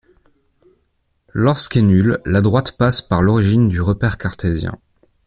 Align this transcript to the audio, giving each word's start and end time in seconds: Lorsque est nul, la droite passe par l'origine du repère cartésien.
Lorsque 1.29 1.77
est 1.77 1.83
nul, 1.83 2.21
la 2.25 2.41
droite 2.41 2.71
passe 2.71 3.03
par 3.03 3.21
l'origine 3.21 3.69
du 3.69 3.81
repère 3.83 4.17
cartésien. 4.17 4.79